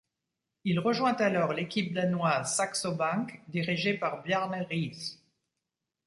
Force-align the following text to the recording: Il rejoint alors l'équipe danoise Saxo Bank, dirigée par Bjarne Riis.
Il 0.63 0.79
rejoint 0.79 1.13
alors 1.13 1.53
l'équipe 1.53 1.93
danoise 1.93 2.55
Saxo 2.55 2.91
Bank, 2.95 3.39
dirigée 3.49 3.93
par 3.93 4.23
Bjarne 4.23 4.65
Riis. 4.67 5.19